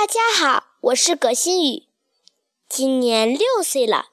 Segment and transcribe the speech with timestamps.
[0.00, 1.82] 大家好，我是葛新宇，
[2.70, 4.06] 今年六岁了。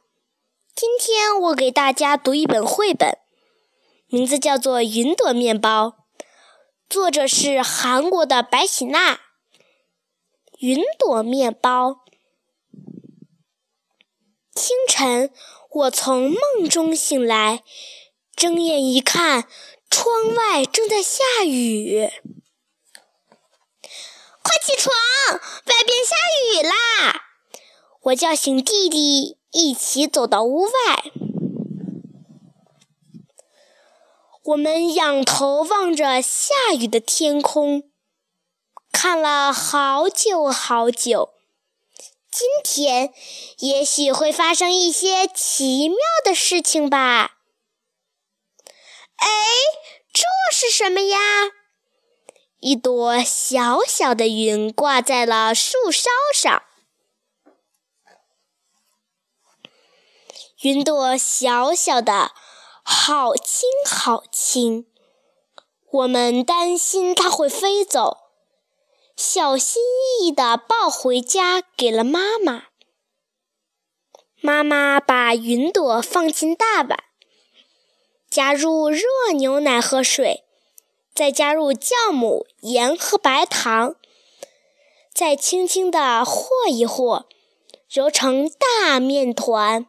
[0.76, 3.18] 今天我给大家读一本绘本，
[4.08, 5.96] 名字叫做《云朵面包》，
[6.90, 9.22] 作者是韩国的白喜娜。
[10.60, 12.02] 云朵面包。
[14.54, 15.32] 清晨，
[15.70, 17.64] 我从梦中醒来，
[18.36, 19.48] 睁眼一看，
[19.90, 22.10] 窗外正在下雨。
[24.48, 24.96] 快起床，
[25.66, 27.22] 外边下雨啦！
[28.04, 30.72] 我叫醒弟弟，一起走到屋外。
[34.46, 37.92] 我们仰头望着下雨的天空，
[38.94, 41.34] 看了好久好久。
[42.32, 43.14] 今天
[43.58, 47.40] 也许会发生一些奇妙的事情吧？
[49.18, 49.28] 哎，
[50.14, 50.24] 这
[50.56, 51.20] 是什么呀？
[52.68, 56.64] 一朵小小的云挂在了树梢上，
[60.64, 62.34] 云朵小小的，
[62.84, 64.86] 好轻好轻。
[65.90, 68.18] 我们担心它会飞走，
[69.16, 69.82] 小心
[70.20, 72.66] 翼翼地抱回家，给了妈妈。
[74.42, 77.00] 妈妈把云朵放进大碗，
[78.30, 79.06] 加入热
[79.38, 80.44] 牛奶和水。
[81.18, 83.96] 再加入酵母、盐和白糖，
[85.12, 87.28] 再轻轻地和一和，
[87.90, 89.88] 揉成大面团。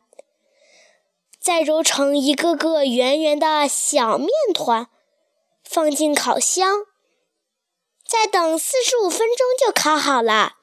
[1.39, 4.89] 再揉成一个个圆圆的小面团，
[5.63, 6.87] 放进烤箱。
[8.07, 10.57] 再等四十五分钟就烤好了，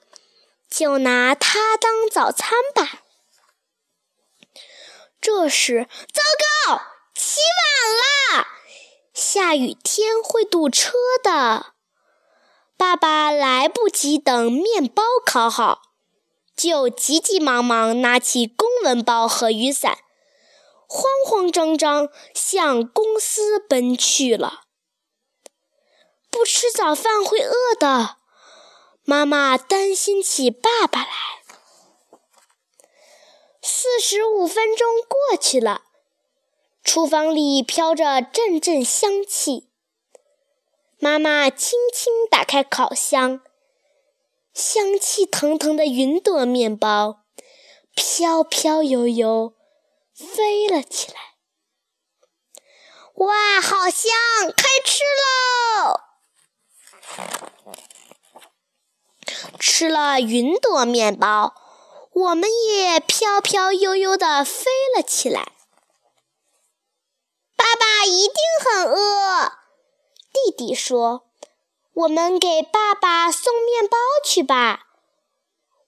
[0.68, 3.04] 就拿它当早餐吧。
[5.22, 6.24] 这时，糟
[6.66, 6.82] 糕，
[7.14, 7.40] 起
[8.32, 8.55] 晚了。
[9.16, 10.92] 下雨天会堵车
[11.24, 11.68] 的。
[12.76, 15.82] 爸爸来不及等面包烤好，
[16.54, 20.00] 就急急忙忙拿起公文包和雨伞，
[20.86, 24.64] 慌慌张张向公司奔去了。
[26.30, 28.18] 不吃早饭会饿的，
[29.06, 31.08] 妈妈担心起爸爸来。
[33.62, 35.85] 四十五分钟过去了。
[36.86, 39.72] 厨房里飘着阵阵香气，
[41.00, 43.42] 妈妈轻轻打开烤箱，
[44.54, 47.24] 香气腾腾的云朵面包
[47.96, 49.56] 飘飘悠悠
[50.14, 51.18] 飞了起来。
[53.16, 54.14] 哇，好香！
[54.56, 56.02] 开吃喽！
[59.60, 61.56] 吃了云朵面包，
[62.14, 65.54] 我们也飘飘悠悠地飞了起来。
[67.58, 68.36] 爸爸一定
[68.66, 69.52] 很饿，
[70.34, 71.28] 弟弟说
[71.94, 74.88] ：“我们给爸爸送面包去吧。”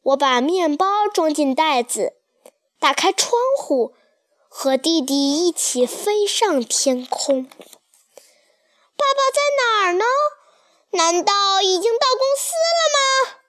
[0.04, 2.14] 我把面包装进袋子，
[2.80, 3.96] 打开窗户，
[4.48, 7.44] 和弟弟一起飞上天空。
[7.44, 10.06] 爸爸在哪儿呢？
[10.92, 13.40] 难道已经到公司了吗？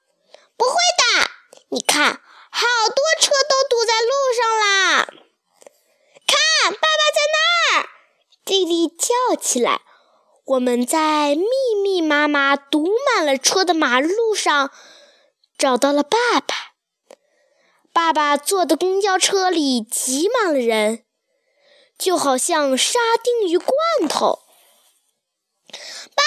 [0.56, 1.30] 不会的，
[1.68, 5.06] 你看，好多车都堵在路上啦。
[6.26, 7.88] 看，爸爸在那儿。
[8.44, 9.82] 弟弟叫坐起来
[10.46, 11.44] ：“我们在密
[11.82, 14.70] 密麻麻、堵满了车的马路上
[15.58, 16.54] 找到了爸爸。
[17.92, 21.04] 爸爸坐的公交车里挤满了人，
[21.98, 24.44] 就好像沙丁鱼罐头。”
[26.16, 26.22] 爸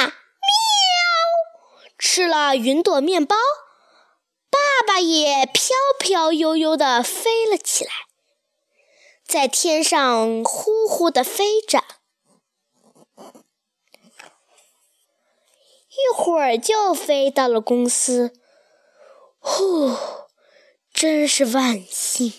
[0.00, 0.12] 爸，喵！
[1.96, 3.36] 吃了云朵面包，
[4.50, 7.92] 爸爸也飘飘悠悠地飞了起来。
[9.24, 11.84] 在天上呼呼地飞着，
[15.92, 18.32] 一会儿就飞到了公司。
[19.38, 19.94] 呼，
[20.92, 22.32] 真是万幸！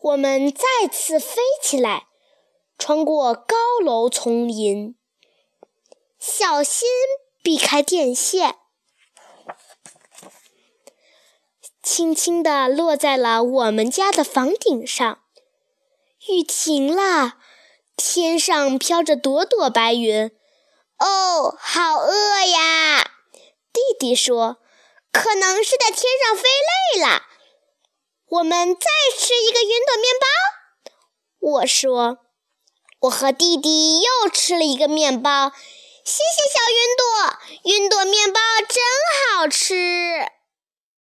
[0.00, 2.08] 我们再次飞起来，
[2.78, 4.96] 穿过高楼丛林，
[6.18, 6.88] 小心
[7.42, 8.56] 避开电线。
[11.82, 15.22] 轻轻地落在了我们家的房顶上。
[16.28, 17.38] 雨停了，
[17.98, 20.30] 天上飘着朵朵白云。
[20.98, 23.10] 哦，好饿呀！
[23.72, 24.58] 弟弟说
[25.12, 26.44] ：“可能是在天上飞
[26.94, 27.24] 累了。”
[28.30, 30.26] 我们再吃一个云朵面包。
[31.40, 32.18] 我说
[33.02, 35.50] ：“我和弟弟又吃了一个面包。”
[36.06, 38.82] 谢谢小云朵，云朵面包真
[39.36, 40.37] 好吃。